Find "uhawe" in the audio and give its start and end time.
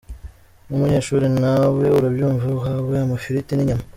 2.59-2.93